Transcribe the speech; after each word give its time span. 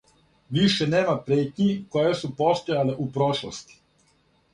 Више 0.55 0.85
нема 0.93 1.13
претњи 1.27 1.67
које 1.95 2.15
су 2.21 2.31
постојале 2.39 2.95
у 3.05 3.07
прошлости. 3.19 3.79